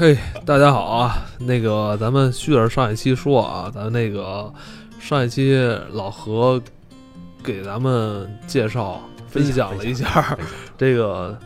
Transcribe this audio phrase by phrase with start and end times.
[0.00, 1.26] 嘿，大家好啊！
[1.40, 4.48] 那个，咱们续着上一期说啊，咱那个
[5.00, 5.58] 上一期
[5.90, 6.62] 老何
[7.42, 10.38] 给咱们介绍分享了一下
[10.76, 11.36] 这个，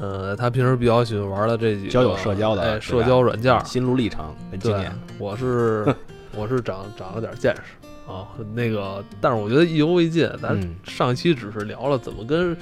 [0.00, 3.62] 呃，他平时比较喜欢玩的这几个交友社交的哎社交软件儿。
[3.62, 5.94] 心路历程对。，我是
[6.34, 10.26] 我是长长了点见识啊，那个，但是我觉得意犹未尽。
[10.40, 12.56] 咱嗯上一期只是聊了怎么跟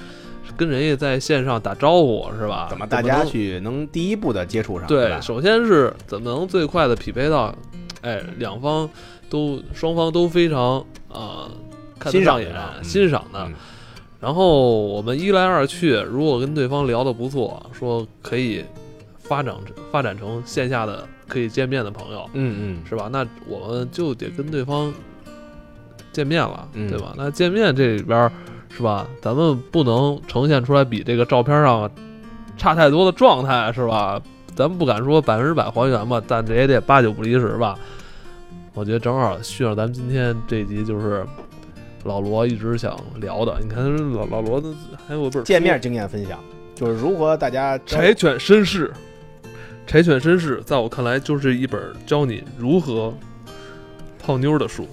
[0.56, 2.66] 跟人家在线上打招呼，是吧？
[2.70, 4.86] 怎么大家去能第一步的接触上？
[4.86, 7.54] 对，首先是怎么能最快的匹配到，
[8.02, 8.88] 哎，两方
[9.28, 11.48] 都双方都非常啊、
[11.98, 13.40] 看得欣赏上眼欣赏的。
[13.46, 13.54] 嗯
[14.20, 18.62] 然后我们一来二去，如果跟对方聊得不错，说可以
[19.18, 19.56] 发展
[19.90, 23.08] 发展成线下的可以见面的朋友，嗯嗯，是吧？
[23.10, 24.92] 那我们就得跟对方
[26.12, 27.14] 见面了，嗯对吧？
[27.16, 28.30] 那见面这里边儿
[28.70, 29.06] 是吧？
[29.20, 31.90] 咱们不能呈现出来比这个照片上
[32.56, 34.20] 差太多的状态，是吧？
[34.56, 37.78] 咱们不敢说百分之百还原吧，但这也得八九不离十吧。
[38.74, 41.26] 我觉得正好续上咱们今天这集，就是
[42.04, 43.58] 老罗一直想聊的。
[43.60, 44.68] 你看老老罗的
[45.06, 46.38] 还有本儿见面经验分享，
[46.74, 48.92] 就是如何大家柴犬绅士，
[49.86, 53.12] 柴犬绅士，在我看来就是一本教你如何
[54.22, 54.86] 泡妞的书。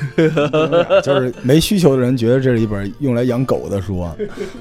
[1.02, 4.16] 就是没需求的人觉得这是一本用来养狗的书啊。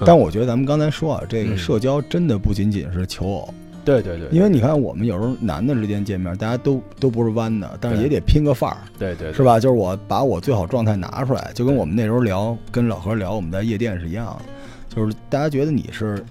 [0.05, 9.59] 但我觉得咱们刚才说啊，这个嗯社交真的不仅仅是求偶，对对对，因为你看我们有时候男的之间见面，大家都都不是弯的，但是也得拼个范儿，对对对是吧？
[9.59, 16.23] 就是我把我最好状态拿出来，就跟我们那时候聊，跟老何聊我们在夜店是一样的，就是大家觉得你是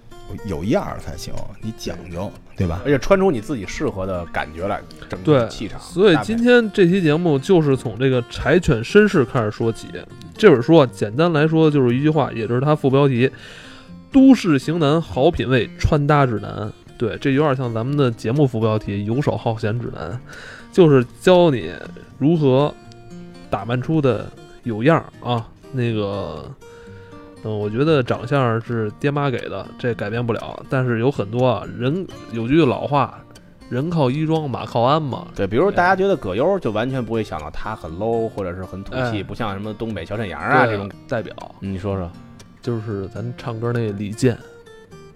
[0.47, 2.81] 有样儿才行，你讲究，对吧？
[2.85, 5.81] 而且穿出你自己适合的感觉来，整对个气场。
[5.81, 9.89] 所以今天这期节目就是从这个柴犬绅士开始说起。
[10.35, 13.31] 这本书啊，简单来说就是一句话，也就是它副标题：
[14.11, 16.73] 都市型男好品味穿搭指南。
[16.99, 20.21] 对，这有点像咱们的节目副标题“游手好闲指南”，
[20.73, 21.73] 就是教你
[22.19, 22.73] 如何
[23.51, 24.31] 打扮出的
[24.63, 25.49] 有样儿啊。
[25.73, 26.49] 那个，
[27.45, 30.65] 嗯，我觉得长相是爹妈给的，这改变不了。
[30.69, 33.19] 但是有很多啊，人有句老话，
[33.69, 35.27] 人靠衣装，马靠鞍嘛。
[35.35, 40.89] 对，比如大家觉得葛优就完全不会想到他很 low 或者是很土气，哎不像什么东北小沈阳啊这种。
[41.09, 42.09] 代表，你说说
[42.61, 44.39] 就是咱唱歌那李健，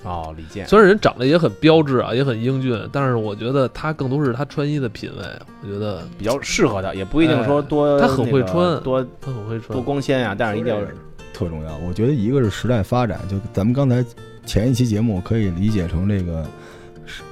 [0.02, 5.24] 哦，李健，虽然人长得也很标致啊，也很英俊，但是我觉得他更多是他穿衣的品味。
[5.62, 9.80] 我觉得比较适合他，也不一定说哎多他很会那个穿多他很会穿多。
[9.80, 10.80] 光鲜啊，但是一定要
[11.36, 11.76] 特重要。
[11.86, 14.02] 我觉得一个是时代发展，就咱们刚才
[14.46, 16.46] 前一期节目可以理解成这个，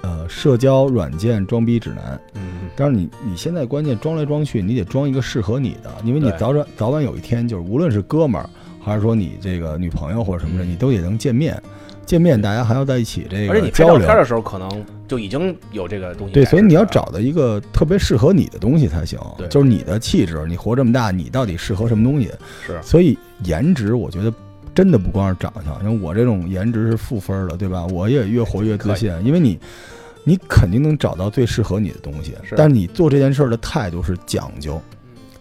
[0.03, 2.21] 呃，社交软件装逼指南。
[2.35, 11.59] 嗯，但是你你现在关键装来装去，你得装一个适合你的，因为你对早晚早晚有一天，就是无论是哥们儿，还是说你这个女朋友或者什么的，嗯你都得能见面。
[12.05, 16.51] 见面大家还要在一起这而且你个交流拍照片，的时候，可能就已经有这个东西在对，这儿了。
[16.51, 19.49] 所以你要找到一个特别适合你的东西才行对。
[19.49, 22.31] 就是你的气质，你活这么大，你到底适合什么东西？
[22.67, 24.33] 是所以颜值，我觉得
[24.75, 27.87] 真的不光是长相，因为我这种颜值是负分的，对吧？
[27.87, 29.59] 我也越活越自信，因为你，
[30.25, 32.35] 你肯定能找到最适合你的东西。
[32.43, 34.81] 是但是你做这件事儿的态度是讲究，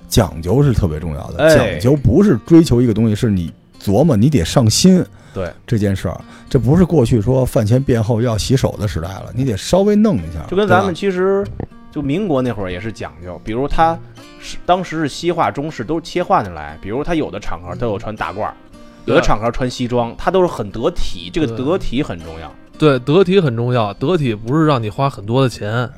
[0.07, 1.43] 讲究是特别重要的。
[1.43, 3.51] 哎讲究不是追求一个东西，是你
[3.81, 5.03] 琢磨，你得上心。
[5.33, 10.45] 对这件事儿，这不是过去说饭前便后要洗手的时代了，你得稍微弄一下。
[10.47, 11.45] 就跟咱们其实
[11.91, 13.97] 就民国那会儿也是讲究，比如他
[14.39, 18.53] 是当时是西化中式都是切换着来，比如他有的场合都有穿大褂儿，
[19.05, 22.51] 有的场合穿西装，他都是很得体，这个得体很重要。
[22.77, 23.93] 对，得体很重要。
[23.93, 25.89] 得体不是让你花很多的钱，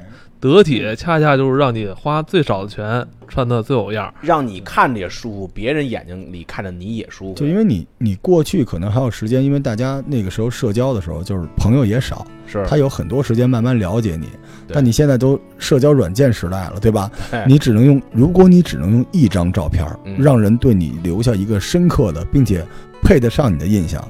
[0.53, 4.13] 得体恰恰就是让你花最少的钱，穿的最有样儿。
[4.21, 7.33] 让你看着也舒服，别人眼睛里看着你也舒服。
[7.33, 14.27] 就因为你你过去可能还有时间，因为大家那个时候社交的时候就是朋友也少，是他有很多时间慢慢了解你。
[14.67, 17.09] 但你现在都社交软件时代了，对吧？
[17.31, 19.85] 哎你只能用，如果你只能用一张照片
[20.17, 22.65] 让人对你留下一个深刻的，并且
[23.01, 24.03] 配得上你的印象。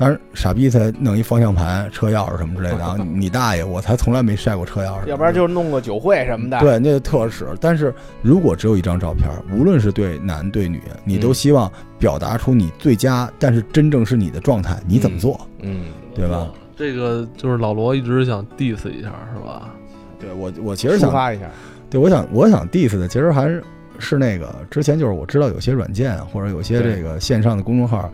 [0.00, 2.96] 当然，傻逼才弄一方向盘、车钥匙什么之类的啊！
[3.04, 5.04] 你大爷，我才从来没晒过车钥匙。
[5.04, 6.58] 要不然就弄个酒会什么的。
[6.58, 7.46] 对，那就特使。
[7.60, 15.38] 但是如果只有一张照片，无论是对男对女，你都嗯希望表达出你最佳，但是真正是你的状态，你怎么做？
[15.60, 16.50] 嗯，对吧？
[16.74, 19.68] 这个就是老罗一直想 diss 一下，是吧？
[20.18, 21.44] 对我，我其实想，抒发一下。
[21.90, 23.62] 对我想，我想 diss 的，其实还是
[23.98, 28.10] 是那个之前就是我知道有些软件或者有些这个线上的公众号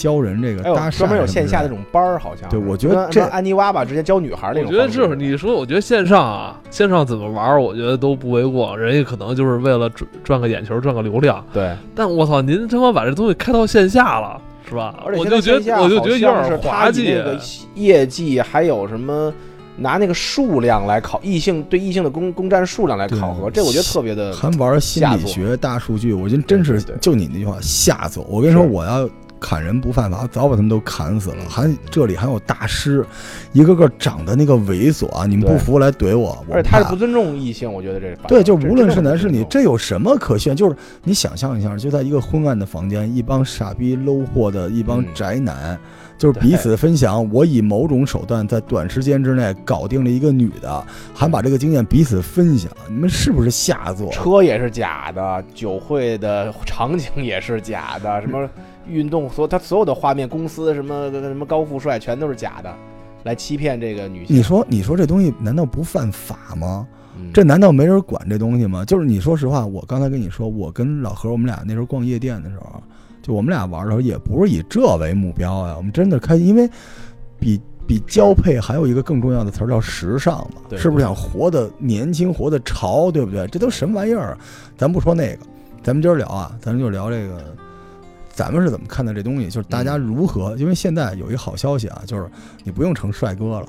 [0.00, 1.70] 教人这个专门有线下的这。
[1.70, 5.08] 种班儿，好像对我觉得这安妮娃娃直接教女孩那种我觉得这。
[5.08, 8.76] 是你说，我觉得线上啊，线上怎么玩儿，我觉得都不为过。
[8.76, 11.44] 人家可能就是为了赚赚个眼球，赚个流量。
[11.52, 14.96] 对，但我操，您他妈把这东西开到线下了，是吧？
[15.06, 17.14] 而且我就觉得，我就觉得有点好像是他以滑稽。
[17.14, 17.38] 那个
[17.74, 19.32] 业绩还有什么
[19.76, 28.42] 拿那个数量来考异性对异性的攻攻占数量来考核，这我觉得特别的还玩心理学、大数据，我觉得真是就你那句话吓走我！
[28.42, 29.08] 跟你说，我要
[29.40, 31.36] 砍人不犯法，早把他们都砍死了。
[31.40, 33.04] 嗯还这里还有大师，
[33.52, 35.26] 一个个长得那个猥琐啊！
[35.26, 40.54] 你们不服来怼我，我怕而且他是不尊重异性，我觉得这是对，就无论是男是女，这这有什么可炫？
[40.54, 45.78] 就是你想象一下，就在一个昏暗的房间，一帮傻逼 low 货的一帮嗯宅男，
[46.16, 54.10] 就是彼此分享，我以某种手段在短时间之内搞定了一个女的，还把这个经验彼此分享，你们是不是下作？
[54.12, 58.48] 车也是假的，酒会的场景也是假的，什么
[58.88, 62.74] 运动所他所有的画面，公司什么什么高富帅全都是假的，
[63.24, 64.36] 来欺骗这个女性。
[64.36, 66.86] 你说，你说这东西难道不犯法吗？
[67.18, 68.84] 嗯这难道没人管这东西吗？
[68.84, 72.82] 就是你说实话，我刚才跟你说，我跟老何我们俩那时候逛夜店的时候，
[73.20, 76.70] 就我们俩玩的时候，也不是以这为目标呀，我们真的开心，因为
[77.38, 83.46] 比比交配还有一个更重要的词儿叫时尚嘛，是不是想活得年轻，活得潮，对不对？
[83.48, 84.38] 这都什么玩意儿？
[84.78, 85.44] 咱不说那个，
[85.82, 87.42] 咱们今儿聊啊，咱们就聊这个。
[88.40, 89.50] 咱们是怎么看待这东西？
[89.50, 90.56] 就是大家如何？
[90.56, 92.26] 因为现在有一个好消息啊，就是
[92.64, 93.66] 你不用成帅哥了，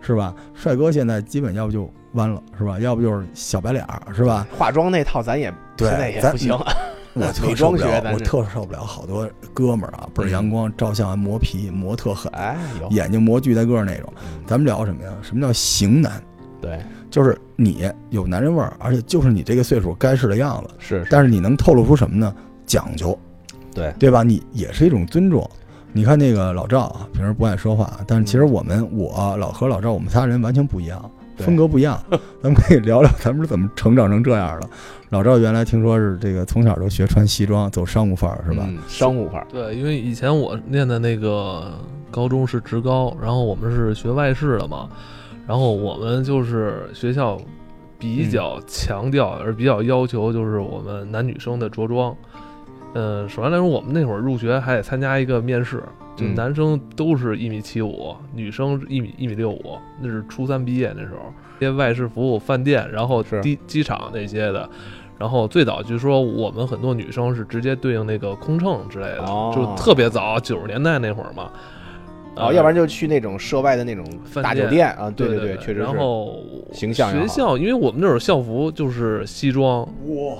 [0.00, 0.32] 是吧？
[0.54, 2.78] 帅哥现在基本要不就弯了，是吧？
[2.78, 4.46] 要不就是小白脸儿，是吧？
[4.56, 6.56] 化妆那套咱也对现在也不行，
[7.14, 12.56] 我特受不了，我特受不了，好多哥们儿啊，倍儿阳光，照相还磨皮，磨特狠，哎
[12.90, 14.12] 眼睛磨巨大个儿那种。
[14.22, 15.10] 嗯咱们聊什么呀？
[15.20, 16.22] 什么叫型男？
[16.60, 16.78] 对
[17.10, 22.32] 就是你有男人味儿，而且就是你这个岁数该是的样子，是是但是你能透露出什么呢？
[22.64, 23.16] 讲究，
[23.76, 24.22] 对对吧？
[24.24, 25.48] 你也是一种尊重。
[25.92, 31.98] 你看那个老赵啊，平时不爱说话，但是其实我们我老何、老赵，我们仨人完全不一样，风格不一样。
[32.42, 34.68] 咱们可以聊聊咱们是怎么成长成这样的。
[35.08, 38.64] 老赵原来听说是这个从小就学穿西装，走商务范儿，是吧？
[38.68, 41.72] 嗯商务范儿，对，因为以前我念的那个
[42.10, 44.88] 高中是职高，然后我们是学外事的嘛，
[45.46, 47.38] 然后我们就是学校
[47.98, 52.14] 比较强调，而比较要求就是我们男女生的着装。
[52.96, 55.82] 呃，首先来说，我们那会儿入学还得参加一个面试，
[56.16, 61.30] 就嗯男生都是一米七五，女生一米一米六五，那是初三毕业那时候。
[61.60, 64.66] 这些外事服务、饭店，然后是机机场那些的，
[65.18, 71.50] 然后最早据说我们很多女生是直接对应那个空乘之类的，哦就特别早，九十年代那会儿嘛。
[72.36, 74.02] 哦，要不然就去那种涉外的那种
[74.42, 75.80] 大酒店啊，对对对，确实是。
[75.80, 76.38] 然后
[76.72, 80.38] 形象学校，因为我们那会儿校服就是西装，哇，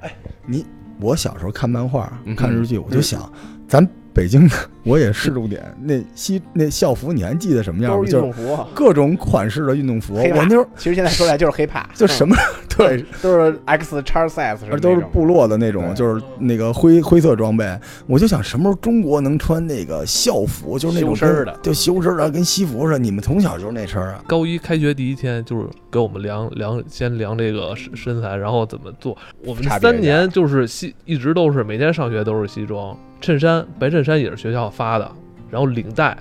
[0.00, 0.12] 哎，
[0.46, 0.64] 你
[1.00, 3.30] 我小时候看漫画、嗯看日剧，我就想，
[3.68, 5.32] 咱北京的我也是。
[5.32, 7.96] 重点，那西那校服你还记得什么样吗？
[7.96, 10.40] 都是运就是动服啊，各种款式的运动服，黑怕。
[10.40, 12.36] 我那时候其实现在说来就是黑怕， 就什么
[12.76, 17.64] 对，都是 X 叉 size 而都是部落的那种，就是那个灰灰色装备。
[18.06, 21.58] 我就想什么时候中国能穿那个校服，就是那种身儿的。
[21.62, 22.98] 就修身儿的，跟西服似的。
[22.98, 24.22] 你们从小就是那身儿啊？
[24.26, 29.16] 高一开学第一天就是给我们量量，先量这个身身材，然后怎么做。
[29.44, 35.08] 我们差三年就是西，一直都是每天上学都是西装，衬衫白衬衫也是学校发的，
[35.50, 36.16] 然后领带，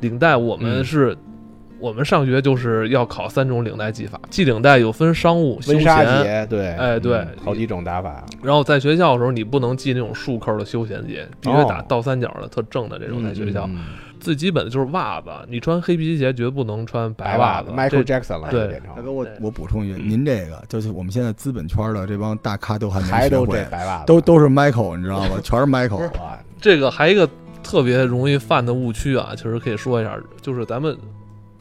[0.00, 1.18] 领带我们嗯是。
[1.78, 13.64] 我们上学就是要考三种领带系法，系领带有分商务、休闲，节，对，哎对嗯好几种打法，然后在学校的时候你不能系那种束扣的休闲鞋，必须打哦倒三角的特正的这种在学校。
[13.64, 13.84] 嗯嗯嗯
[14.20, 25.40] 最基本的就是袜子，你穿黑皮鞋绝不能穿白袜子，Michael Jackson 了，对就变成大哥，我我补充一句，嗯您这个就是我们现在资本圈的这帮大咖都还没还都学会这白袜子，都都是 Michael，你知道吗？
[25.42, 26.00] 全是 Michael。
[26.20, 27.26] 哇，这个还一个
[27.70, 30.96] 特别容易犯的误区啊，其实可以说一下，就是咱们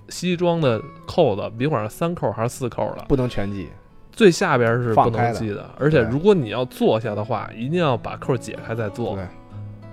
[0.09, 3.67] 西装的扣子，别管是三扣还是四扣的，不能全系，
[4.11, 9.15] 最下边是不能系的，而且如果你要坐下的话，一定要把扣解开再坐。
[9.15, 9.23] 对，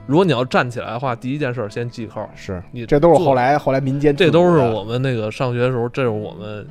[0.06, 2.26] 如果你要站起来的话，第一件事先系扣。
[2.34, 2.62] 是。
[2.72, 6.66] 你这都是后来后来民间这都是我们那个上学的时候，这是我们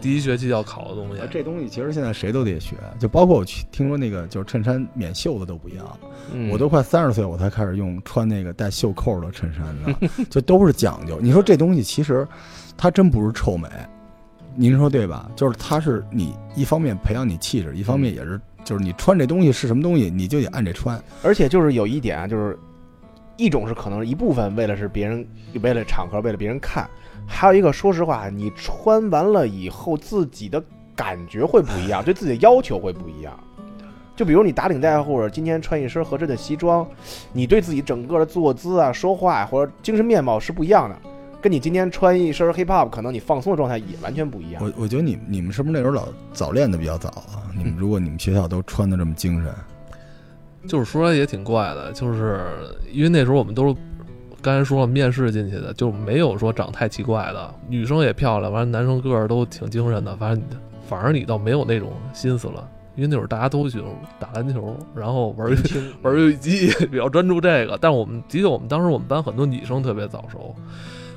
[0.00, 1.22] 第一学期要考的东西。
[1.30, 5.98] 这东西其实现在谁都得学，就包括我去听说那个就是衬衫免袖子都不一样，
[6.32, 11.18] 嗯我都快三十岁我才开始用穿那个带袖扣的衬衫呢， 就都是讲究。
[11.20, 12.26] 你说这东西其实
[12.76, 13.68] 它真不是臭美，
[14.56, 15.30] 您说对吧？
[15.36, 21.02] 就是它是你一方面培养你气质，一方面也是就是你穿这东西是什么东西，你就得按这穿。
[21.22, 22.58] 而且就是有一点啊，就是
[23.36, 25.26] 一种是可能一部分为了是别人
[25.62, 26.88] 为了场合为了别人看，
[27.32, 30.62] 还有一个说实话，你穿完了以后自己的
[30.96, 33.32] 感觉会不一样， 对自己的要求会不一样。
[34.16, 36.86] 就比如你打领带，或者今天穿一身合身的西装，
[37.32, 40.96] 你对自己整个的坐姿啊、说话或者精神面貌是不一样的，
[41.40, 44.62] 跟你今天穿一身 hip hop，可能你放松的状态也完全不一样。
[44.62, 47.48] 我我觉得你你们是不是那时候老早练的比较早啊？
[47.56, 49.54] 你们如果你们学校都穿的这么精神，
[50.68, 52.44] 就是说也挺怪的，就是
[52.92, 53.74] 因为那时候我们都是
[54.42, 60.42] 刚才说了，面试进去的就没有说长太奇怪的，女生也漂亮，完了男生个儿都挺精神的，反正
[60.88, 65.48] 反而你倒没有那种心思了，因为那会儿大家都喜欢打篮球，然后玩
[66.02, 67.78] 玩游戏机，比较专注这个。
[67.80, 70.54] 但我们的确，我们当时我们班很多女生特别早熟。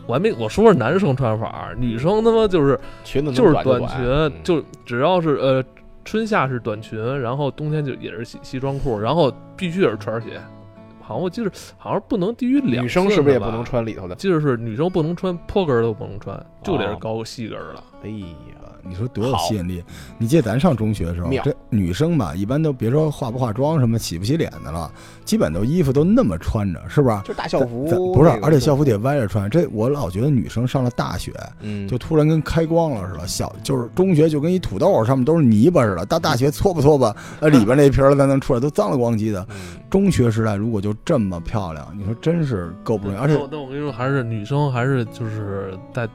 [0.06, 5.64] 我还没我说是男生穿法，女生他妈就是裙子就是短裙，嗯就只要是呃
[6.04, 10.42] 春夏是短裙，然后冬天就也是西西装裤，然后必须也是船鞋。
[11.14, 13.64] 好像我记得好像不能低于两女生是不是也不能？
[13.64, 14.16] 穿里头的？
[14.16, 17.84] 记得是女生不能穿坡跟儿都不能穿，就得是哦高细跟儿的。
[18.04, 19.82] 哎呀，你说多有吸引力？
[20.18, 24.92] 你记得咱上中学的时候，这女生吧，一般都别说化不化妆什么洗不洗脸的了，
[25.24, 27.18] 基本都衣服都那么穿着，是不是？
[27.24, 29.50] 就大校服，不是那，个而且校服得歪着穿。
[29.50, 31.32] 这我老觉得女生上了大学，
[31.62, 33.26] 嗯，就突然跟开光了似的。
[33.26, 39.46] 小就是中学就跟一土豆上面都是泥巴似的，到大学搓吧搓吧，呃里边那皮儿才能出来，都脏了光叽的。
[39.50, 43.20] 嗯中学时代如果就这么漂亮，你说真是够不容易。
[43.20, 46.10] 而且我跟你说，还是女生还是就是在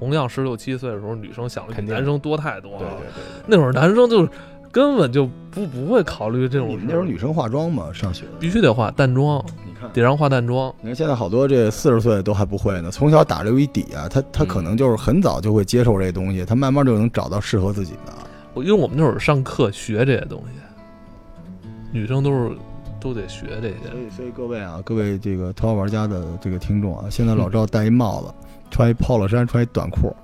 [0.00, 2.78] 同样十六七岁的时候，女生想的比肯定男生多太多了。
[2.78, 4.28] 对对对对，那会儿男生就是
[4.72, 7.92] 根本就不不会考虑这种你们那时候女生化妆吗？
[7.92, 9.90] 上学必须得化淡妆，你看。
[9.92, 10.74] 得让化淡妆。
[10.80, 18.12] 你看现在好多这四十岁都还不会呢，从小打留一底啊，他他可能就是很早就会接受这东西，他慢慢就能找到适合自己的。
[18.54, 22.52] 我因为我们那会儿上课学这些东西，女生都是
[23.00, 23.90] 都得学这些。
[23.90, 28.34] 所以所以各位啊，各位这个头号玩家的这个听众啊，现在老 赵戴一帽子，
[28.70, 30.14] 穿一 polo 衫，穿一短裤。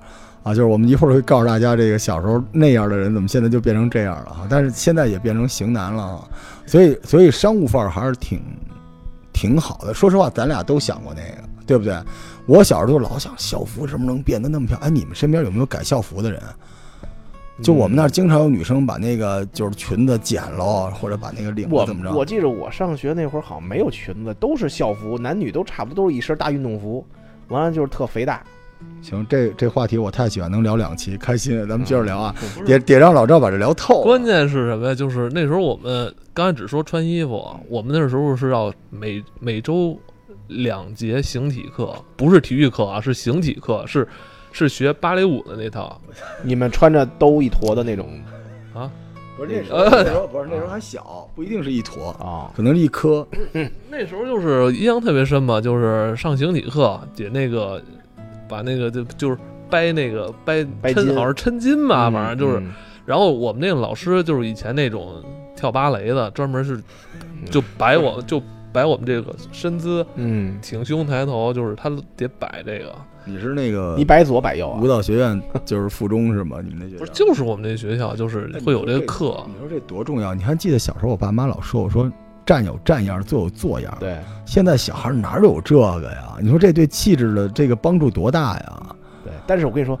[0.43, 4.47] 啊，就是我们一会儿会告诉大家，这个小时候那样的人怎么现在就变成这样了哈？
[4.49, 6.27] 但是现在也变成型男了啊，
[6.65, 8.39] 所以所以商务范儿还是挺
[9.33, 9.93] 挺好的。
[9.93, 11.97] 说实话，咱俩都想过那个，对不对？
[12.45, 14.87] 我小时候老想校服什么能变得那么漂亮？
[14.87, 16.41] 哎，你们身边有没有改校服的人？
[17.61, 22.13] 就我们那儿经常有女生把那个就是裙子剪了，或者把那个领我子怎么着？
[22.15, 27.05] 我记着我上学那会儿好像没有裙子，都是校服，男女都差不多都是一身大运动服，
[27.49, 28.43] 完了就是特肥大。
[29.01, 31.57] 行，这这话题我太喜欢，能聊两期，开心。
[31.67, 32.35] 咱们接着聊啊，
[32.65, 34.03] 得得让老赵把这聊透。
[34.03, 34.93] 关键是什么呀？
[34.93, 39.99] 就是那时候我们刚才只说穿衣服，我们那时候是要每每周
[40.47, 44.07] 两节形体课，不是体育课啊，是形体课，是
[44.51, 45.99] 是学芭蕾舞的那套
[46.43, 48.07] 你们穿着都一坨的那种
[48.75, 48.91] 啊。
[49.37, 53.25] 不是那时候那时候不是那时候还小，不一定是一坨，啊，可能是一颗。
[53.89, 57.81] 那时候就是印象特别深嘛，就是上形体课姐那个
[58.49, 59.37] 把那个就就是
[59.69, 62.59] 掰那个掰掰抻，好像是抻筋吧，嗯反正就是。
[62.59, 62.73] 嗯
[63.07, 65.23] 然后我们那个老师就是以前那种
[65.55, 66.77] 跳芭蕾的，专门是
[67.49, 68.37] 就摆我就
[68.73, 72.93] 摆我们这个身姿，嗯，挺胸抬头，就是他得摆这个，
[73.25, 74.87] 你是那个你摆左摆右啊舞？
[74.87, 76.57] 蹈学院就是附中是吗？
[76.63, 80.33] 你们那学校不是就是我们那学校就是会有这个课，你说这多重要？
[80.33, 82.11] 你还记得小时候我爸妈老说我说
[82.45, 83.95] 站有站样，坐有坐样。
[83.99, 86.37] 对现在小孩哪有这个呀？
[86.41, 88.95] 你说这对气质的这个帮助多大呀？
[89.23, 89.99] 对，但是我跟你说。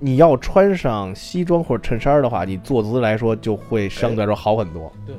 [0.00, 4.92] 你要穿上西装或者衬衫的话，你坐姿来说就会相对来说好很多。
[5.06, 5.14] 对，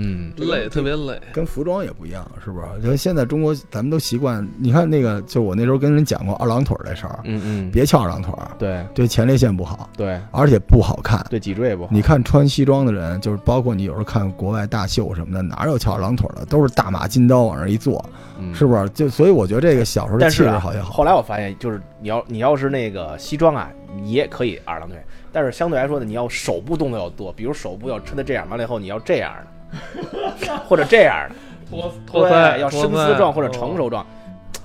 [0.00, 1.20] 嗯，累特别累。
[1.32, 2.66] 跟服装也不一样，是不是？
[2.82, 11.26] 就现在中国咱们都习惯，你看那个，就我那时候跟人讲过二郎腿这事儿，嗯嗯，别翘二郎腿，对对前列腺不好，对而且不好看。
[11.28, 11.90] 对，脊椎也不好。
[11.92, 16.46] 你看穿西装的人，就是包括你有时候看国外大秀什么的，哪有翘二郎腿的？
[16.46, 18.04] 都是大马金刀往那一坐，
[18.38, 18.88] 嗯是不是？
[18.90, 20.92] 就所以我觉得这个小时候的气质好像好。
[20.92, 24.96] 后来我发现，就是你要你要是那个西装啊，你也可以二郎腿，
[25.32, 29.46] 但是相对来说呢，你要手部动作要多，比如手部要抻的这样，完了以后你要这样的，
[30.68, 31.34] 或者这样的，
[31.70, 34.06] 脱脱对，腮要伸脱腮丝状或者哦成熟状，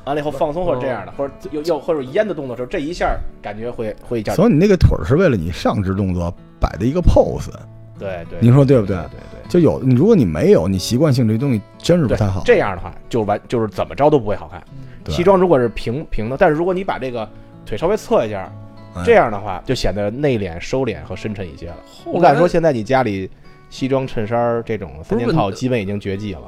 [0.05, 7.51] 完了以后放松或者这样的，或者又又或者烟的动作时候，这一下感觉会会一下，所以你那个腿儿是为了你上肢动作摆的一个 pose，
[7.99, 9.03] 对对，您说对不对对？
[9.03, 9.49] 对对。
[9.49, 12.41] 就有你，如果你没有，你习惯性这东西真是不太好。
[12.43, 14.63] 这样的话，就完就是怎么着都不会好看。
[15.09, 17.29] 西装如果是平平的，但是如果你把这个
[17.65, 18.51] 腿稍微侧一下，
[18.95, 21.75] 哎这样的话就显得内敛、收敛和深沉一些了。
[22.05, 23.29] 我敢说，现在你家里
[23.73, 26.41] 西装、衬衫儿这种三件套基本已经绝迹了。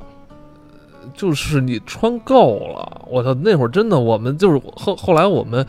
[1.15, 3.33] 就是你穿够了，我操！
[3.33, 5.65] 那会儿真的，我们就是后后来我们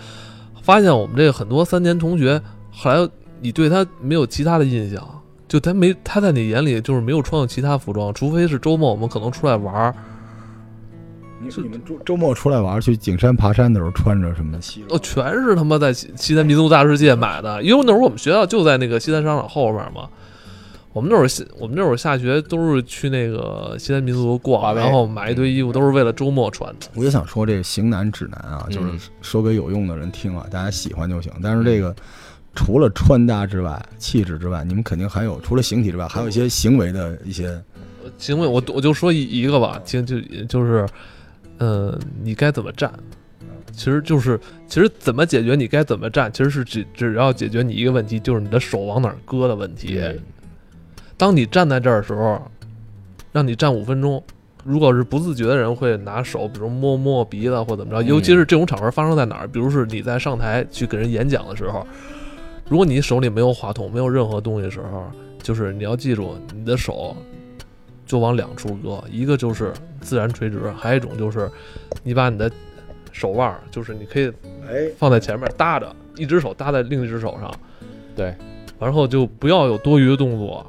[0.61, 2.39] 发现，我们这个很多三年同学，
[2.71, 3.09] 后来
[3.41, 5.03] 你对他没有其他的印象，
[5.49, 9.95] 就他没他在你眼里就是没有穿过其他服装，除非是周末我们可能出来玩儿，
[11.41, 15.01] 你你们周周末出来玩，去景山爬山的时候穿着什么西装哦，？
[15.03, 20.07] 全是他妈在西西单民族大世界买的，因为那会儿我们学校就在那个西单商场后边嘛。
[20.97, 26.87] 我们那会儿下我们那会儿下学都是去那个西单民族逛，然后买一堆衣服，都是为了周末穿的。
[26.95, 31.31] 我就想说，这个型男指南啊，就是嗯说给有用的人听啊，大家喜欢就行。
[31.43, 31.95] 但是这个
[32.55, 37.63] 除了穿搭之外，气质之外，你们肯定还有除了形体之外，还有一些行为的一些。
[38.17, 40.89] 行为，我我就说一一个吧，就就就是
[41.59, 42.91] 呃，你该怎么站？
[43.71, 50.01] 其实就是，其实怎么解决你该怎么站，其实是只只要解决你一个问题，就是你的手往哪儿搁的问题。
[51.17, 52.41] 当你站在这儿的时候，
[53.33, 54.23] 让你站五分钟，
[54.65, 58.07] 如果是不自觉的人会拿手，比如摸摸鼻子或怎么着，嗯。
[58.07, 61.87] 尤其是这种场合发生在哪儿，比如是你在上台去给人演讲的时候，
[62.69, 65.05] 如果你手里没有话筒，没有任何东西的时候，
[65.43, 67.17] 就是你要记住，你的手
[68.05, 71.51] 就往两处搁，一个就是自然垂直，还有一种就是
[72.03, 72.51] 你把你的
[73.13, 74.29] 手腕儿，就是你可以
[74.69, 77.53] 哎，放在前面搭着，一只手搭在另一只手上，
[78.15, 78.35] 对，
[78.79, 80.65] 然后就不要有多余的动作，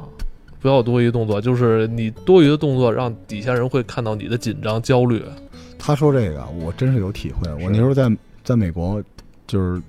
[0.68, 5.24] 不要多余动作，就是你多余的动作让底下人会看到你的紧张、焦虑。
[5.80, 7.50] 他说这个我真是有体会。
[7.64, 8.12] 我那时候在
[8.44, 9.02] 在美国
[9.48, 9.82] 就是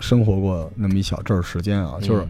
[0.00, 2.28] 生活过那么一小阵儿时间啊，就是嗯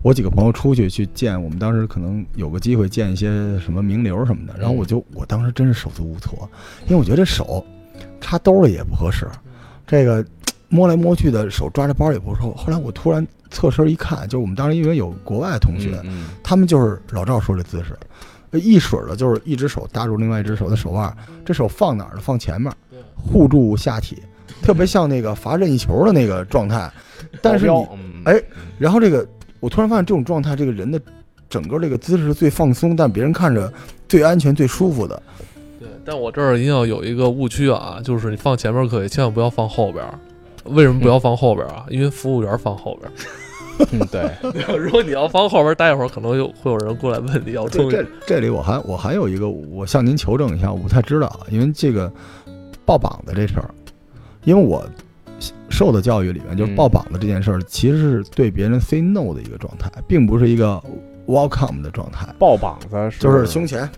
[0.00, 6.48] 我几个朋友出去去见，我们当时可能有个机会见一些什么名流什么的，然后我就我当时真是手足无措，
[6.84, 7.66] 因为我觉得这手
[8.20, 9.26] 插兜里也不合适，
[9.88, 10.24] 这个
[10.68, 12.42] 摸来摸去的手抓着包也不合适。
[12.42, 17.96] 后来我突然侧身一看，就是我们当时因为有国外同学，嗯他们就是老赵说这姿势，
[18.58, 22.20] 一水儿的就是一只手搭住另外一只手的手腕，这手放哪儿呢？
[22.20, 22.70] 放前面，
[23.16, 24.22] 护住下体，
[24.60, 26.90] 特别像那个罚任意球的那个状态。
[27.40, 27.86] 但是你
[28.24, 28.42] 哎
[28.78, 29.26] 然后这个，
[29.60, 31.00] 我突然发现这种状态，这个人的
[31.48, 33.72] 整个这个姿势是最放松，但别人看着
[34.08, 35.22] 最安全、最舒服的。
[35.78, 40.18] 对，但我这儿一定要有一个误区啊，就是你放前面可以，千万不要放后边儿。
[40.64, 41.84] 为什么不要放后边儿啊？
[41.90, 43.10] 因为服务员放后边
[43.92, 44.30] 嗯对，
[44.78, 48.06] 如果你要放后边，待一会儿可能有会有人过来问你要东西这。
[48.26, 52.10] 这里我还我还有一个，我向您求证一下，我不太知道啊，因为这个
[52.84, 53.70] 抱膀子这事儿，
[54.44, 54.84] 因为我
[55.68, 56.76] 受的教育里面，就是嗯。
[56.76, 60.80] 抱膀子这件事儿，其实是对别人 say no 的一个状态，并不是一个
[61.26, 63.88] welcome 的状态，抱膀子是就是胸前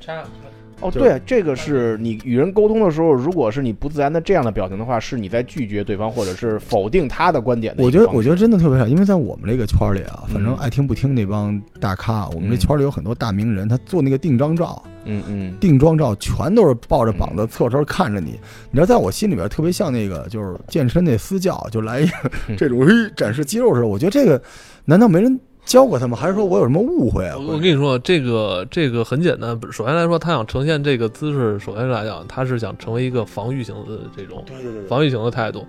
[0.81, 7.91] 哦，对，这个是你与人沟通的时候，如果是你不自然的这样的表情的话，是你在拒绝对方或者是否定他的观点的我。
[7.91, 18.39] 觉得我觉得真的特别少，因为在我们这个圈里啊，反正嗯爱听不听那帮大咖，我们这嗯圈里有很多大名人，他做那个定妆照，嗯嗯定妆照全都是抱着膀子侧身看着你。
[18.71, 22.13] 你知道，在我心里边特别像那个就是健身那私教，就来一个
[22.49, 23.87] 嗯这种嘿展示肌肉似的。
[23.87, 24.41] 我觉得这个
[24.85, 27.37] 难道没人教过他们，还是说我有什么误会啊？
[27.37, 29.59] 我我跟你说，这个这个很简单。
[29.73, 35.67] 首先来说，他想呈现这个姿势，首先来讲，他是想成为一个防御型的这种对对对对，防御型的态度，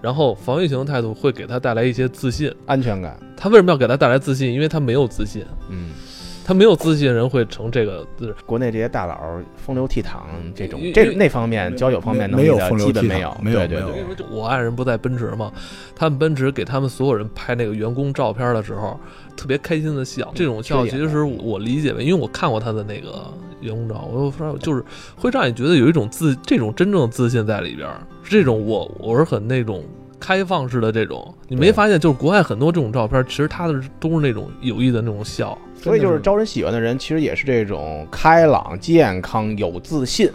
[0.00, 2.50] 然后防御型的态度会给他带来一些自信。
[2.64, 3.18] 安全感。
[3.36, 4.52] 他为什么要给他带来自信？
[4.52, 5.90] 因为他没有自信，嗯，
[6.44, 8.36] 他没有自信，人会成这个姿势。
[8.44, 9.18] 国内这些大佬
[9.56, 10.18] 风流倜傥
[10.54, 12.44] 这种这那方面交友方面能力
[12.78, 15.50] 基本没有，没有没有对对对我爱人不在奔驰嘛，
[15.96, 19.00] 他们奔驰给他们所有人拍那个员工照片的时候，
[19.36, 20.30] 特别开心的笑。
[20.34, 23.24] 这种笑其实我我理解为，因为我看过他的那个
[23.60, 24.84] 员工照，我就说就是
[25.16, 28.00] 会让你觉得有一种自这种真正的自信在里边儿。
[28.22, 29.82] 这种我我是很那种
[30.20, 35.56] 开放式的这种，你没发现就是国外很多这种照片，其实他的都是那种有意的那种笑。
[35.84, 40.30] 所以就是招人喜欢的人，其实也是这种开朗、健康、有自信，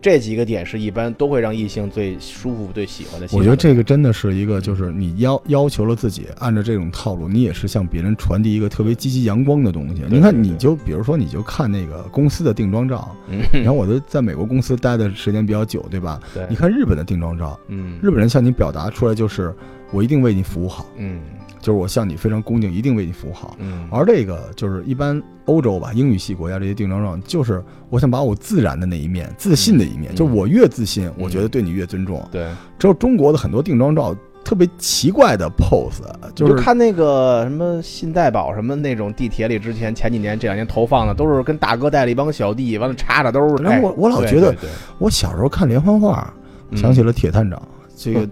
[0.00, 3.26] 这几个点是一般都会让异性最舒服、最喜欢的。
[3.32, 10.02] 我觉得这个真的是一个，就是你要要求了自己，按照这种套路，你也是向别人传递一个特别积极阳光的东西。
[10.10, 16.20] 你看，你就比如说，你就看那个公司的定妆照，嗯， 你看我都在美国公司待的时间比较久，对吧？
[16.34, 19.54] 对你，看日本的定妆照，嗯日本人向你表达出来就是
[19.92, 21.20] 我一定为你服务好，嗯
[21.60, 23.56] 就是我向你非常恭敬，一定为你服务好。
[23.58, 32.22] 嗯，而这个就是一般欧洲吧，英语系国家这些定妆照，就是我想把我自然的那一面、自信的一面，嗯就是我越自信，我觉得对你越尊重。
[32.30, 32.46] 对，
[32.78, 36.02] 只有中国的很多定妆照特别奇怪的 pose，
[36.34, 43.64] 就就是看那个什么信贷宝什么那种地铁里，之前前几年这两年投放的都是跟大哥带了一帮小弟，完了插着都是。
[43.64, 44.54] 哎然后我我老觉得
[44.98, 46.30] 我小时候看连环画，
[46.68, 47.62] 嗯想起了铁探长
[47.96, 48.28] 这个。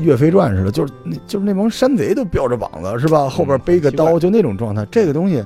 [0.00, 3.28] 岳飞传似的，就是那就是那帮山贼都标着膀子是吧？
[3.28, 4.86] 后边背个刀，就那种状态。
[4.90, 5.44] 这个东西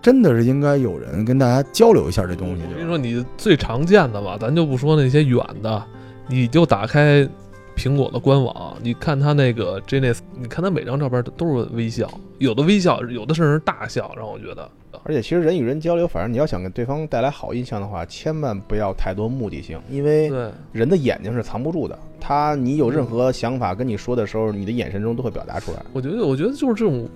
[0.00, 2.62] 真的是应该有人跟大家交流一下这东西。
[2.70, 5.82] 我跟你说，你最常见的吧，咱就不说那些远的，
[6.28, 7.28] 你就打开
[7.76, 14.68] 苹果的官网，你看他那个 j a n i e 你看他每张照片都都是微笑，有的微笑，有的甚至是大笑，让我觉得。
[15.04, 20.32] 而且其实人与人交流，反正你要想给对方带来好印象的话，千万不要太多目的性，因为，
[20.72, 21.96] 人的眼睛是藏不住的。
[22.18, 25.78] 他你有任何想法跟你说的时候，你的眼神中都会表达出来。
[25.92, 27.08] 我觉得，我觉得就是这种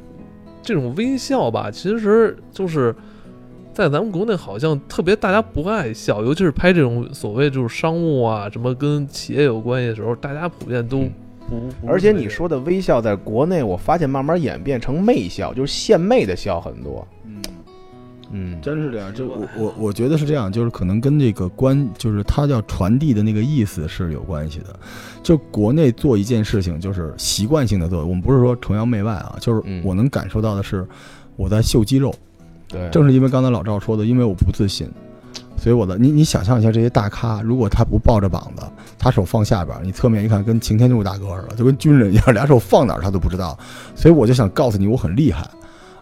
[0.63, 2.95] 这种微笑吧，其实就是
[3.81, 10.99] 在咱们国内好像特别大家不爱笑，尤其是拍这种所谓就是商务啊，什么跟企业有关系的时候，大家普遍都
[11.51, 11.89] 嗯不。
[11.89, 17.09] 而且你说的微笑，在国内我发现慢慢演变成媚笑，就是献媚的笑很多。
[17.25, 17.43] 嗯，
[18.33, 19.15] 嗯，真是这样。
[19.15, 24.79] 就我我我觉得是这样，就是可能跟这个关，就是它要传递的那个意思是有关系的。
[25.23, 30.87] 就国内做一件事情，就是习惯性的做，我们不是说崇洋媚外啊，就是嗯我能感受到的是
[31.37, 32.15] 我在秀肌肉。
[32.71, 34.89] 对，正是因为刚才老赵说的，因为我不自信，
[35.57, 38.63] 所以我的你你想象一下这些大咖，如果他不抱着膀子，
[38.99, 43.59] 他手放下边儿，你侧面一看跟擎天柱大哥似的，就跟军人一样，俩手放哪儿他都不知道。
[43.95, 45.47] 所以我就想告诉你，我很厉害。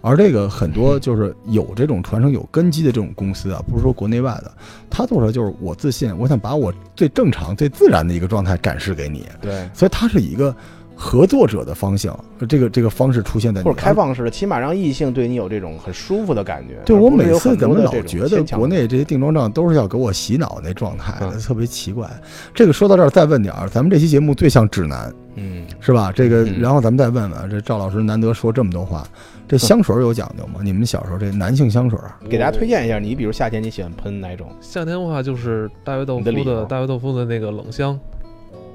[0.00, 4.52] 而这个很多就是有这种传承有根基的这种公司啊，不是说国内外的，
[4.88, 10.54] 他做出来就是我自信，我想把我最正常、最自然的一个状态展示给你，对，所以它是一个
[11.00, 16.74] 合作者的方向，这个这个方式出现在或者开放式的，起码让异性对你有这种很舒服的感觉。
[16.84, 21.38] 对我每次怎么老觉得国内这些定妆照都是要给我洗脑那状态，嗯。
[21.38, 22.10] 特别奇怪。
[22.52, 26.10] 这个说到这儿，再问点儿，咱们这期节目最像指南嗯，是吧？
[26.12, 26.60] 这个，嗯。
[26.60, 29.06] 然后咱们再问问，这赵老师难得说这么多话，
[29.46, 30.60] 这香水有讲究吗？
[30.64, 34.48] 你们小时候这男性香水啊，给大家推荐一下，你比如夏天你喜欢喷哪种？
[34.60, 37.98] 夏天的话就是大卫豆夫的大卫豆腐的那个冷香，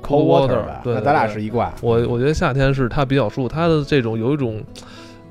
[0.04, 0.82] cold water，吧？
[0.84, 1.74] 对那咱俩是一挂。
[1.82, 4.62] 我我觉得夏天是它比较舒服，它的这种有一种，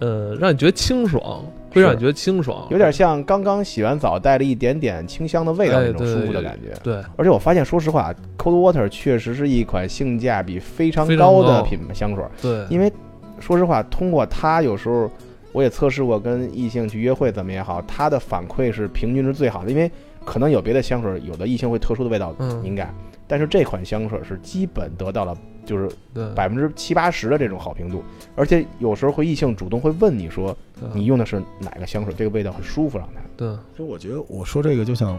[0.00, 6.72] 呃，让你觉得清爽，会让你觉得清爽，有点像刚刚洗完澡带了一点点清香的味道哎那种舒服的感觉。
[6.82, 12.24] 对，而且我发现，说实话，Cold Water 确实是一款性价比非常高的品牌香水。
[12.40, 12.90] 对，因为
[13.38, 15.10] 说实话，通过它有时候
[15.52, 19.70] 我也测试过跟异性去约会怎么也好，它的反馈是平均是最好的。
[19.70, 19.90] 因为
[20.24, 22.94] 可能有别的香水，有的异性会特殊的味道嗯敏感，
[23.26, 28.02] 但是这款香水是基本得到了就是对，百分之七八十的这种好评度，
[28.34, 30.56] 而且有时候会异性主动会问你说
[30.92, 33.20] 你用的是哪个香水，这个味道很舒服让他。
[33.36, 33.48] 对。
[33.70, 35.18] 其实我觉得我说这个就想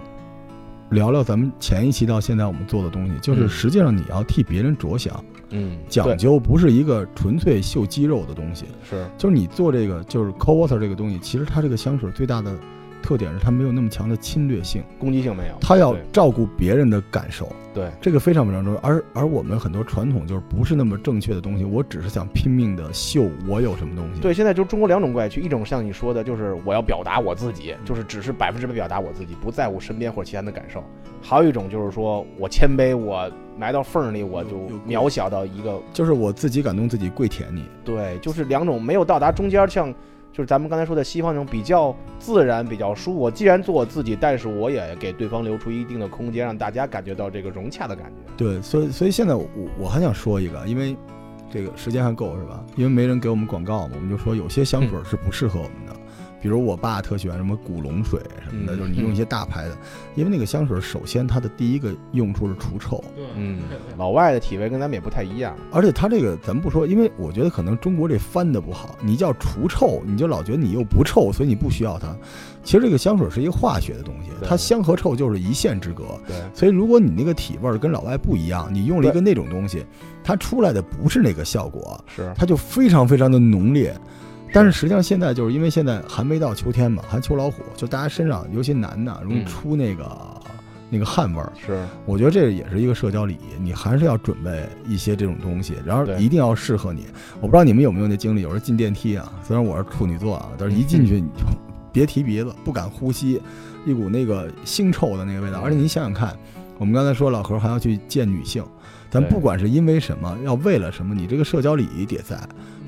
[0.90, 3.50] 聊聊咱们前一期到现在我们做的东西，就是嗯。
[3.50, 8.66] 实际上你要替别人着想，嗯，讲究不是一个纯粹秀肌肉的东西。
[8.88, 9.06] 是。
[9.18, 12.54] 就是你做这个就是 cold water 这个东西，其实它这个香水最大的
[13.04, 18.80] 特点是它没有那么强的侵略性，攻击性没有，它要照顾别人的感受，对这个非常非常重要。
[18.80, 24.22] 而而我们很多传统就是不是那么正确的东西，我只是想拼命的秀我有什么东西。
[24.22, 30.80] 对，现在就中国两种怪趣，一种像你说的，就是我要表达我自己，就是只是百分之百表达我自己，不在乎身边或者其他人的感受；
[31.22, 37.66] 还有一种就是说我谦卑，我埋到缝儿里，我就渺小到一个，就是我自己感动自己，跪舔你。
[37.84, 39.94] 对，就是两种没有到达中间，像
[40.34, 43.20] 就是咱们刚才说的西方那种比较自然、比较舒服。
[43.20, 48.34] 我既然做我自己，但是我也给对方留出一定的空间，让大家感觉到这个融洽的感觉。
[48.36, 50.98] 对，所以所以现在我我还想说一个，因为
[51.52, 52.66] 这个时间还够是吧？
[52.76, 55.93] 因为没人给我们广告嘛，我们就说有些香水是不适合我们的。
[56.44, 59.78] 比如我爸特喜欢什么古龙水什么的，嗯就是你用一些大牌的，
[60.14, 63.02] 因为那个香水首先它的第一个用处是除臭，
[63.38, 63.62] 嗯，
[63.98, 65.56] 老外的体味跟咱们也不太一样。
[65.72, 72.14] 而且它这个咱们不说，因为我觉得可能中国这翻的不好，你叫除臭，你就老觉得你又不臭，所以你不需要它。
[72.62, 76.04] 其实这个香水是一个化学的东西，它香和臭就是一线之隔。
[76.28, 79.86] 对，所以如果你那个体味儿跟老外不一样，你用了一个那种东西，
[80.26, 83.96] 它出来的不是那个效果，是，它就非常非常的浓烈。
[84.54, 90.42] 但是实际上现在就是因为现在还没到秋天嘛，还秋老虎，就大家身上尤其男的容易嗯出那个、
[90.92, 91.52] 那个汗味儿。
[91.66, 97.08] 是，我觉得这也是一个社交礼仪，你还是要准备一些这种东西，然后一定要适合你。
[97.42, 101.44] 我不知道你们有没有那经历，有时候进电梯啊，虽然我是处女座啊，但是一进去你就
[101.92, 103.42] 别提鼻子，不敢呼吸，
[103.88, 105.60] 一股那个腥臭的那个味道。
[105.62, 106.38] 而且你想想看，
[106.78, 108.64] 我们刚才说老何还要去见女性，
[109.10, 112.38] 咱不管是因为什么，要为了什么，你这个社交礼仪得在。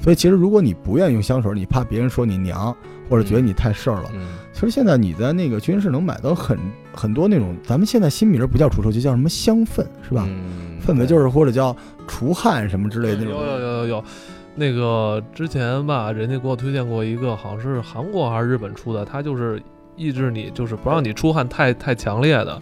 [0.02, 2.76] 所以其实如果你不愿意用香水，你怕别人说你娘，
[3.10, 4.22] 或者觉得你太事儿了，嗯，
[4.54, 6.58] 其实现在你在那个军事能买到很
[6.94, 10.26] 很多那种，咱们现在新名儿不叫除臭，剂叫什么香氛，是吧？
[10.28, 11.76] 嗯氛围就是或者叫
[12.08, 13.60] 除汗什么之类的那有有。
[13.60, 14.04] 有有有，
[14.54, 19.60] 那个之前吧，人家给我推荐过一个，好像是韩国还是日本出的，它就是
[19.96, 22.62] 抑制你，就是不让你出汗太太强烈的，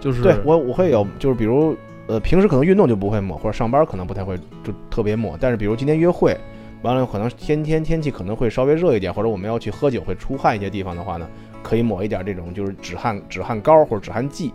[0.00, 6.34] 就是对我我会有，就是比如呃，平时可能运动就不会抹，或者上班可能不太会就特别抹，但是比如今天约会，
[6.82, 11.28] 完了可能天天天气可能会稍微热一点，或者我们要去喝酒会出汗一些地方的话呢，
[11.62, 14.52] 可以抹一点这种就是止汗止汗膏或者止汗剂，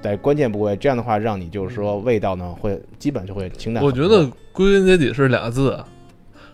[0.00, 3.82] 在关键部位，这样的话让你就是说味道呢会基本就会清淡。
[3.82, 5.78] 我觉得归根结底是俩字，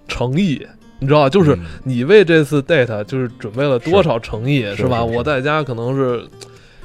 [0.07, 0.67] 诚意。
[1.01, 1.29] 你知道？
[1.29, 5.01] 就是嗯你为这次 date 就是准备了多少诚意，是吧？
[5.07, 6.29] 是是我在家可能是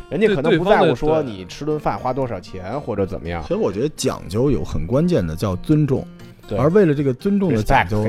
[0.08, 6.06] 人家可能不在乎说你吃顿饭花多少钱或者怎么样，所以我觉得讲究有很关键的叫尊重，
[6.48, 6.58] 对。
[6.58, 8.06] 而为了这个尊重的讲究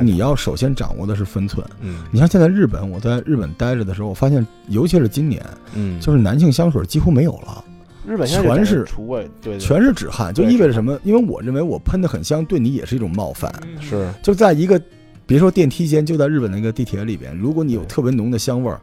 [0.00, 1.66] 你要首先掌握的是分寸。
[1.80, 2.04] 嗯。
[2.10, 7.64] 你像现在日本，我在日本待着的时候，我发现，尤其是今年，嗯，就是男性香水几乎没有了，
[8.06, 9.60] 日本全是除味，对对。
[9.60, 10.98] 全是止汗，就意味着什么？
[11.04, 13.52] 因为我认为我喷的很香，对你也是一种冒犯。
[13.80, 14.08] 是。
[14.22, 14.80] 就在一个
[15.26, 18.80] 别说电梯间，就在日本那个地铁里边，如果你有特别浓的香味儿，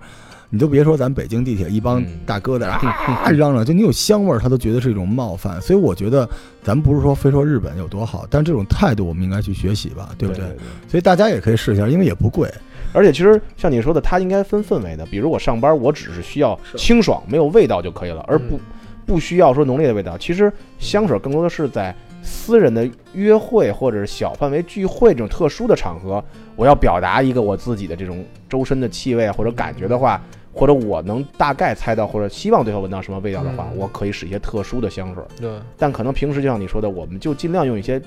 [0.49, 5.61] 你都别说咱北京地铁一帮嗯大哥在那啊嚷嚷，就你有香味儿，他都觉得是一种冒犯。
[5.61, 6.27] 所以我觉得
[6.63, 10.45] 咱不是说非说日本有多好，但这种态度我们应该去学习吧，对不对？
[10.45, 10.57] 对？
[10.87, 12.49] 所以大家也可以试一下，因为也不贵。
[12.93, 15.05] 而且其实像你说的，它应该分氛围的。
[15.07, 18.59] 比如我上班，我只是需要清爽、没有味道就可以了，而不嗯
[19.05, 20.17] 不需要说浓烈的味道。
[20.17, 21.93] 其实香水更多的是在
[22.25, 26.21] 私人的约会或者是小范围聚会这种特殊的场合，
[26.55, 30.19] 我要表达一个我自己的这种周身的气味或者感觉的话，
[30.51, 35.23] 或者我能大概猜到或者希望对方闻到什么味道的话，嗯我可以使一些特殊的香水。
[35.39, 38.01] 对，但可能平时就像你说的，我们就尽量用一些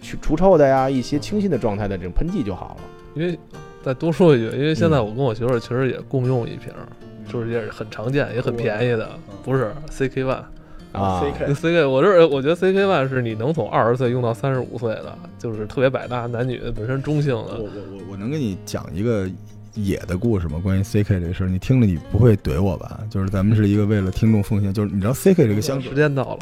[0.00, 2.76] 去除臭的呀，一些清新的状态的这种喷剂就好了。
[3.14, 3.38] 因为
[3.82, 6.88] 再多说一句，因为现在嗯我跟我媳妇儿其实也共用一瓶儿，
[7.30, 9.08] 就是也是很常见也很便宜的，
[9.44, 10.44] 不是 CK One。
[10.92, 17.58] 啊 CK CK，我这我觉得 CK One 是你能从二十岁用到三十五岁的，就是特别百搭，男女本身中性的。
[17.58, 19.28] 我我我我能给你讲一个
[19.74, 20.60] 野的故事吗？
[20.62, 23.00] 关于 CK 这个事儿，你听了你不会怼我吧？
[23.08, 26.38] 就是咱们是一个为了听众奉献，就是你知道 CK 这个香水时，间到了，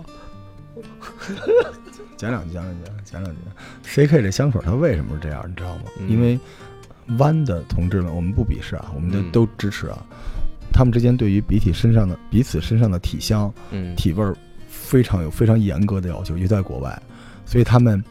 [2.17, 3.41] 讲两句，讲两句，讲两句。
[3.85, 5.83] CK 这香水它为什么是这样，你知道吗？
[6.01, 6.39] 嗯因为
[7.19, 10.03] 弯的同志们，我们不鄙视啊，我们都嗯都支持啊。
[10.73, 14.37] 他们之间对于彼体身上的彼此身上的体香、嗯，体味儿
[14.69, 17.03] 非常有非常严格的要求，尤其在国外，
[17.45, 18.03] 所以他们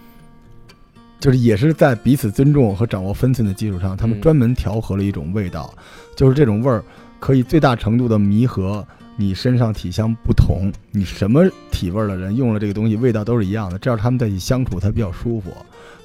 [1.19, 5.73] 就是也是在彼此尊重和掌握分寸的基础上，他们嗯专门调和了一种味道，
[6.15, 6.83] 就是这种味儿
[7.19, 15.51] 可以最大程度的弥合你身上体香不同，你什么体味儿的人用了这个东西，味道都是一样的，这样他们在一起相处才比较舒服。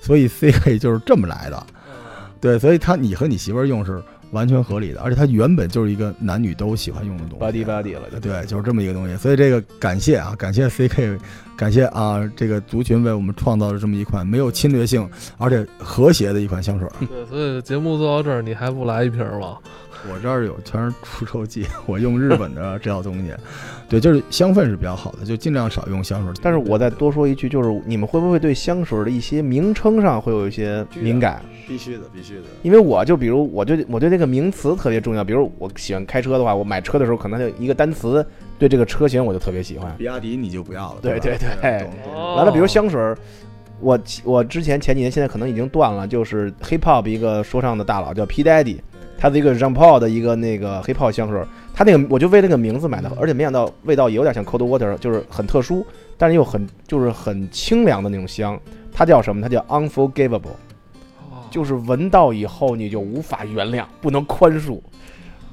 [0.00, 1.66] 所以 CK 就是这么来的，
[2.40, 4.02] 对，所以他你和你媳妇儿用是
[4.32, 9.16] 完全合理的，而且它原本就是一个男女都喜欢用的东西 body body 了，对，就是这么一个东西。
[9.16, 11.18] 所以这个感谢啊，感谢 CK，
[11.56, 16.88] 感谢啊这个族群为我们创造了这么一款没有侵略性而且和谐的一款香水。
[17.00, 19.58] 对，所以节目做到这儿，你还不来一瓶儿吗？
[20.10, 23.32] 我这儿有全是除臭剂，我用日本的这套东西。
[23.88, 26.32] 对，就是香氛是比较好的，就尽量少用香水。
[26.42, 31.42] 但是我再多说一句，就是你们会不会对香水的一些名称上会有一些敏感？
[31.68, 32.42] 必须的，必须的。
[32.62, 38.24] 因为我就比如我对我对这个名词特别重要，比如我喜欢开车的话，我买车的时候可能就一个单词，
[38.58, 39.94] 对这个车型我就特别喜欢。
[39.96, 43.16] 比亚迪你就不要了，对对对懂懂哦完了，比如香水儿，
[43.80, 48.78] 我我之前前几年现在可能已经断了，就是 hip hop 一个说唱的大佬叫 P Daddy，
[49.22, 55.86] 他的一个 Jean Paul 的一个那个 hip hop 香水儿，他那个我就为那个名字买的，而且没想到味道也有点像 Cold Water，就是很特殊，
[56.18, 58.58] 但是又很就是很清凉的那种香。
[58.92, 59.40] 它叫什么？
[59.40, 60.56] 它叫 Unforgivable，
[61.30, 64.80] 哦就是闻到以后你就无法原谅，不能宽恕。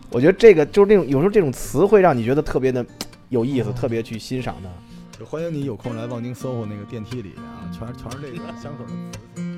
[0.10, 2.84] 我觉得这个就是那种有时候这种词会让你觉得特别的
[3.30, 4.70] 有意思，特别去欣赏它。
[5.20, 9.49] 就欢迎你有空来望京 SOHO 那个电梯里啊，全全是这个香水的词。